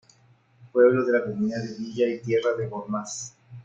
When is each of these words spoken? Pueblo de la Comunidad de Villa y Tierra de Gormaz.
Pueblo 0.71 1.05
de 1.05 1.11
la 1.13 1.23
Comunidad 1.23 1.61
de 1.61 1.75
Villa 1.77 2.07
y 2.09 2.21
Tierra 2.21 2.55
de 2.57 2.67
Gormaz. 2.67 3.35